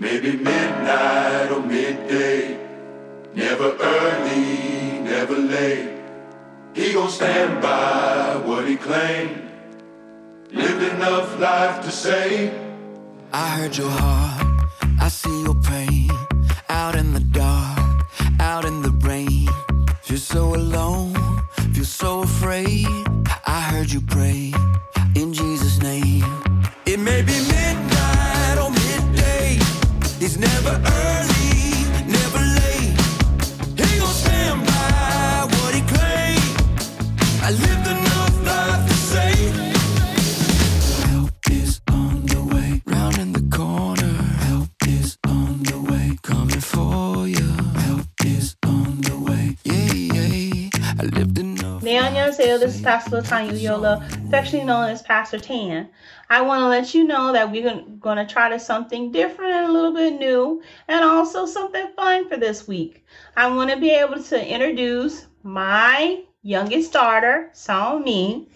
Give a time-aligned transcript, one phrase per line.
[0.00, 2.56] Maybe midnight or midday.
[3.34, 5.90] Never early, never late.
[6.72, 9.42] He gon' stand by what he claimed.
[10.52, 12.52] Lived enough life to say.
[13.32, 14.46] I heard your heart,
[15.00, 15.77] I see your pain.
[52.48, 55.86] This is Pastor Tonya Ulloa, affectionately known as Pastor Tan.
[56.30, 59.66] I want to let you know that we're going to try to something different and
[59.66, 63.04] a little bit new, and also something fun for this week.
[63.36, 68.48] I want to be able to introduce my youngest daughter, Salmi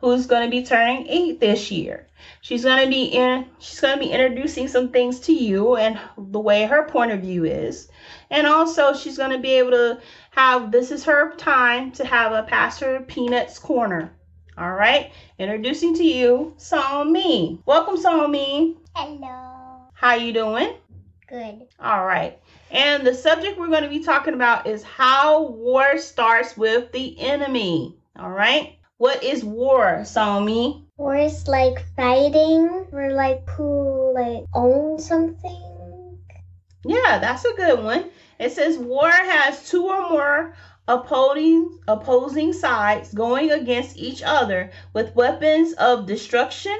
[0.00, 2.06] who's going to be turning eight this year.
[2.40, 3.46] She's going to be in.
[3.58, 7.20] She's going to be introducing some things to you and the way her point of
[7.20, 7.88] view is,
[8.30, 10.72] and also she's going to be able to have.
[10.72, 14.12] This is her time to have a Pastor Peanuts corner.
[14.58, 17.60] All right, introducing to you Salmi.
[17.66, 18.76] Welcome, Salmi.
[18.94, 19.88] Hello.
[19.94, 20.74] How you doing?
[21.28, 21.68] Good.
[21.78, 22.38] All right.
[22.70, 27.20] And the subject we're going to be talking about is how war starts with the
[27.20, 27.96] enemy.
[28.18, 28.76] All right.
[29.00, 30.84] What is war, Salmi?
[30.98, 36.18] War is like fighting or like who like own something.
[36.84, 38.10] Yeah, that's a good one.
[38.38, 40.54] It says war has two or more
[40.86, 46.76] opposing opposing sides going against each other with weapons of destruction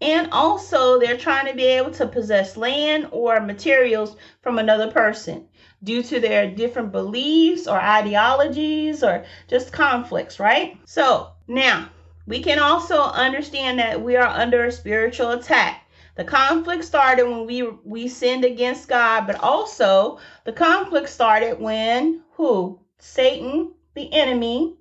[0.00, 5.48] and also they're trying to be able to possess land or materials from another person
[5.82, 10.78] due to their different beliefs or ideologies or just conflicts, right?
[10.84, 11.88] So, now
[12.26, 15.84] we can also understand that we are under a spiritual attack.
[16.14, 22.22] The conflict started when we we sinned against God, but also the conflict started when
[22.32, 22.80] who?
[22.98, 24.76] Satan, the enemy,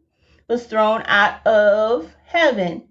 [0.47, 2.89] was thrown out of heaven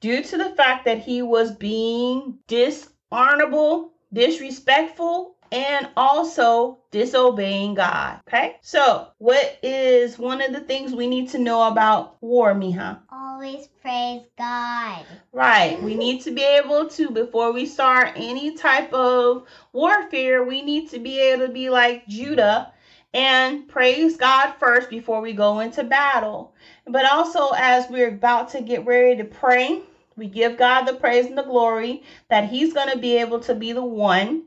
[0.00, 8.20] due to the fact that he was being dishonorable, disrespectful, and also disobeying God.
[8.28, 8.56] Okay?
[8.60, 12.98] So, what is one of the things we need to know about war, Miha?
[13.10, 15.04] Always praise God.
[15.32, 15.82] Right.
[15.82, 20.90] We need to be able to, before we start any type of warfare, we need
[20.90, 22.72] to be able to be like Judah
[23.14, 26.54] and praise God first before we go into battle.
[26.86, 29.82] But also, as we're about to get ready to pray,
[30.16, 33.54] we give God the praise and the glory that He's going to be able to
[33.54, 34.44] be the one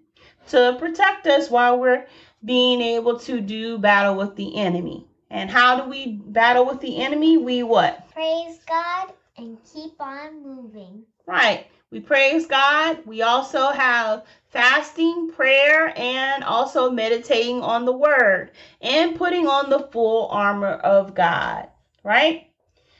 [0.49, 2.05] to protect us while we're
[2.43, 5.05] being able to do battle with the enemy.
[5.29, 7.37] And how do we battle with the enemy?
[7.37, 8.11] We what?
[8.11, 11.03] Praise God and keep on moving.
[11.25, 11.67] Right.
[11.91, 12.99] We praise God.
[13.05, 18.51] We also have fasting, prayer, and also meditating on the word
[18.81, 21.67] and putting on the full armor of God,
[22.03, 22.47] right?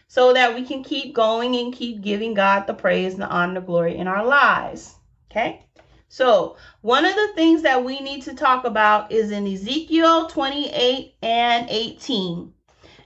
[0.07, 3.50] So that we can keep going and keep giving God the praise and the honor
[3.50, 4.96] and the glory in our lives.
[5.30, 5.66] Okay?
[6.13, 11.16] So, one of the things that we need to talk about is in Ezekiel 28
[11.22, 12.53] and 18.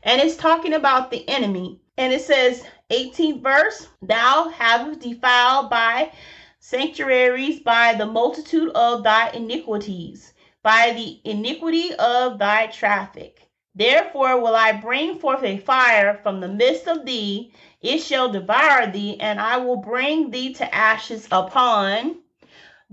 [0.01, 1.79] And it's talking about the enemy.
[1.97, 6.13] And it says, 18th verse, Thou hast defiled by
[6.57, 10.33] sanctuaries by the multitude of thy iniquities,
[10.63, 13.47] by the iniquity of thy traffic.
[13.75, 18.88] Therefore will I bring forth a fire from the midst of thee, it shall devour
[18.88, 22.23] thee, and I will bring thee to ashes upon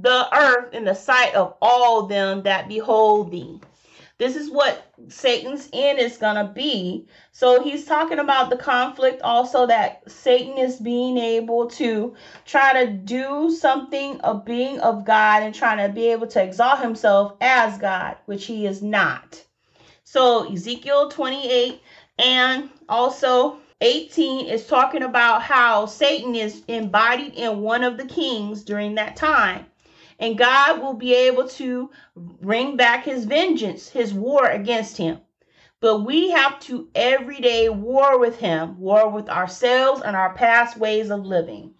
[0.03, 3.61] the earth in the sight of all them that behold thee.
[4.19, 7.07] This is what Satan's end is going to be.
[7.33, 12.15] So he's talking about the conflict also that Satan is being able to
[12.45, 16.81] try to do something of being of God and trying to be able to exalt
[16.81, 19.43] himself as God, which he is not.
[20.05, 21.81] So Ezekiel 28
[22.19, 28.63] and also 18 is talking about how Satan is embodied in one of the kings
[28.63, 29.67] during that time.
[30.23, 35.19] And God will be able to bring back his vengeance, his war against him.
[35.81, 40.77] But we have to every day war with him, war with ourselves and our past
[40.77, 41.75] ways of living.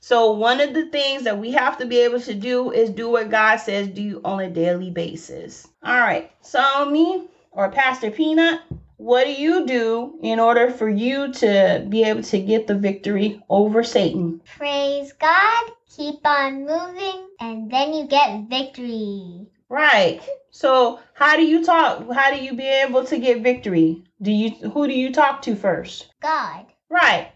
[0.00, 3.08] So, one of the things that we have to be able to do is do
[3.08, 5.66] what God says do on a daily basis.
[5.82, 8.60] All right, Salmi or Pastor Peanut,
[8.98, 13.42] what do you do in order for you to be able to get the victory
[13.48, 14.42] over Satan?
[14.58, 19.48] Praise God, keep on moving, and then you get victory.
[19.68, 20.20] Right.
[20.50, 22.10] So how do you talk?
[22.12, 24.04] How do you be able to get victory?
[24.22, 26.08] Do you who do you talk to first?
[26.22, 26.66] God.
[26.88, 27.32] Right.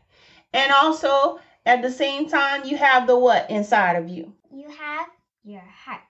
[0.52, 4.32] And also at the same time you have the what inside of you?
[4.52, 5.08] You have
[5.44, 6.00] your heart.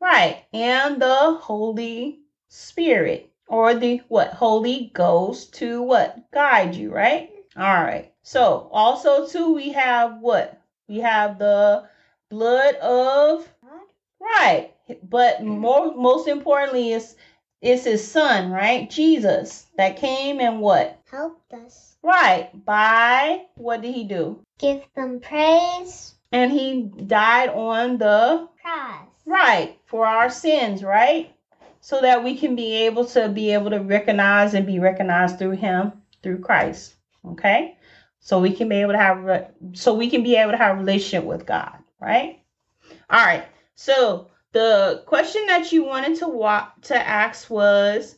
[0.00, 0.44] Right.
[0.52, 4.32] And the Holy Spirit or the what?
[4.32, 6.30] Holy Ghost to what?
[6.32, 7.30] Guide you, right?
[7.30, 7.62] Mm-hmm.
[7.62, 8.12] All right.
[8.22, 10.61] So also too we have what?
[10.92, 11.88] We have the
[12.28, 13.48] blood of
[14.20, 14.74] right.
[15.02, 15.48] But mm-hmm.
[15.48, 17.16] more most importantly is
[17.62, 18.90] is his son, right?
[18.90, 21.00] Jesus that came and what?
[21.10, 21.96] Helped us.
[22.02, 22.50] Right.
[22.66, 24.40] By what did he do?
[24.58, 26.14] Give them praise.
[26.30, 29.06] And he died on the Cross.
[29.24, 31.34] right for our sins, right?
[31.80, 35.52] So that we can be able to be able to recognize and be recognized through
[35.52, 35.92] him,
[36.22, 36.96] through Christ.
[37.24, 37.78] Okay?
[38.24, 40.80] So we can be able to have so we can be able to have a
[40.80, 42.40] relationship with God, right?
[43.10, 43.44] All right.
[43.74, 48.16] So the question that you wanted to wa- to ask was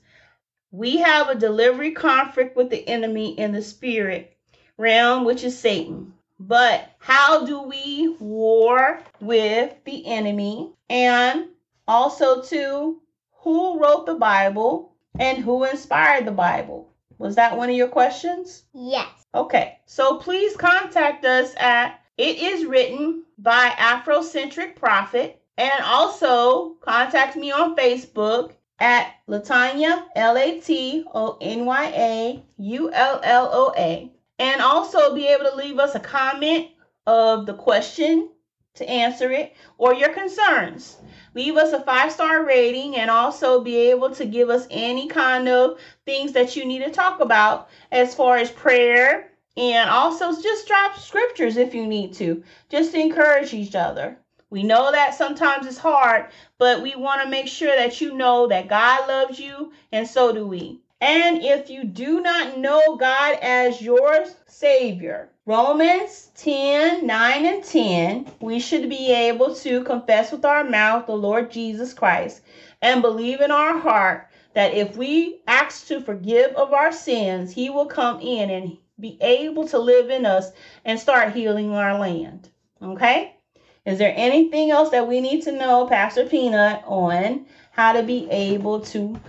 [0.71, 4.37] we have a delivery conflict with the enemy in the spirit
[4.77, 6.13] realm, which is Satan.
[6.39, 10.75] But how do we war with the enemy?
[10.91, 11.47] And
[11.89, 13.01] also, to
[13.39, 16.94] who wrote the Bible and who inspired the Bible?
[17.19, 18.65] Was that one of your questions?
[18.73, 19.09] Yes.
[19.35, 27.37] Okay, so please contact us at It Is Written by Afrocentric Prophet and also contact
[27.37, 33.51] me on Facebook at Latonya, L A T O N Y A U L L
[33.53, 34.11] O A.
[34.39, 36.69] And also be able to leave us a comment
[37.07, 38.31] of the question
[38.75, 40.97] to answer it or your concerns.
[41.35, 45.49] Leave us a five star rating and also be able to give us any kind
[45.49, 50.67] of things that you need to talk about as far as prayer and also just
[50.67, 54.19] drop scriptures if you need to, just to encourage each other.
[54.51, 56.27] We know that sometimes it's hard,
[56.59, 60.33] but we want to make sure that you know that God loves you, and so
[60.33, 60.81] do we.
[61.01, 68.33] And if you do not know God as your Savior, Romans 10 9 and 10,
[68.41, 72.41] we should be able to confess with our mouth the Lord Jesus Christ
[72.81, 77.69] and believe in our heart that if we ask to forgive of our sins, He
[77.69, 80.51] will come in and be able to live in us
[80.87, 82.49] and start healing our land.
[82.81, 83.37] Okay?
[83.85, 88.27] Is there anything else that we need to know, Pastor Peanut, on how to be
[88.31, 89.21] able to,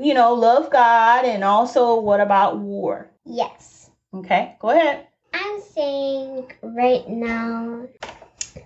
[0.00, 3.10] you know, love God and also what about war?
[3.24, 3.90] Yes.
[4.14, 5.08] Okay, go ahead.
[5.38, 7.86] I'm saying right now,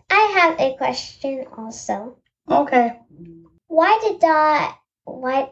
[0.09, 2.17] I have a question also.
[2.49, 2.97] Okay.
[3.67, 4.75] Why did God,
[5.05, 5.51] why,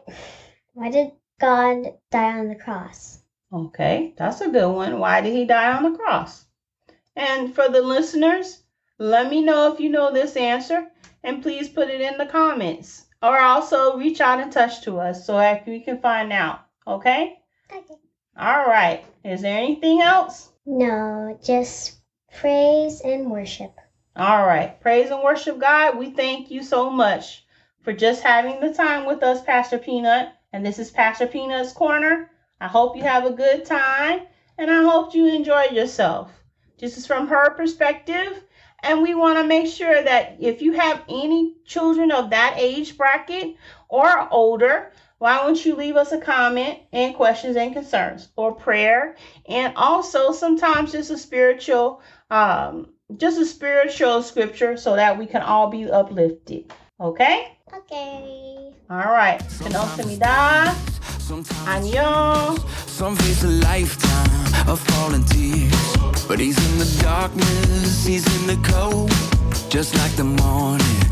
[0.73, 1.11] why did
[1.41, 3.19] God die on the cross?
[3.51, 4.97] Okay, that's a good one.
[4.99, 6.45] Why did he die on the cross?
[7.17, 8.63] And for the listeners,
[8.97, 10.87] let me know if you know this answer
[11.23, 15.25] and please put it in the comments or also reach out and touch to us
[15.25, 16.61] so that we can find out.
[16.87, 17.39] Okay?
[17.75, 17.95] Okay.
[18.37, 19.03] All right.
[19.25, 20.53] Is there anything else?
[20.71, 21.97] No, just
[22.31, 23.75] praise and worship.
[24.15, 24.79] All right.
[24.79, 25.97] Praise and worship God.
[25.97, 27.43] We thank you so much
[27.81, 30.29] for just having the time with us, Pastor Peanut.
[30.53, 32.29] And this is Pastor Peanut's Corner.
[32.61, 34.27] I hope you have a good time
[34.59, 36.31] and I hope you enjoy yourself.
[36.77, 38.43] This is from her perspective.
[38.83, 42.95] And we want to make sure that if you have any children of that age
[42.95, 43.55] bracket
[43.87, 49.15] or older, why don't you leave us a comment and questions and concerns or prayer
[49.47, 55.41] and also sometimes just a spiritual um just a spiritual scripture so that we can
[55.41, 58.73] all be uplifted okay Okay.
[58.89, 60.73] all right Kamsahamnida,
[61.69, 62.57] Annyeong.
[62.89, 65.97] Some face a lifetime of falling tears.
[66.27, 69.11] But he's in the darkness, he's in the cold.
[69.69, 71.08] Just like the morning,